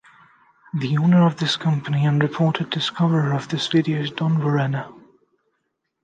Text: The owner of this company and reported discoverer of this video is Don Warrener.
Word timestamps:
The 0.73 0.97
owner 0.97 1.27
of 1.27 1.37
this 1.37 1.55
company 1.57 2.07
and 2.07 2.19
reported 2.23 2.71
discoverer 2.71 3.35
of 3.35 3.49
this 3.49 3.67
video 3.67 3.99
is 4.01 4.09
Don 4.09 4.43
Warrener. 4.43 4.91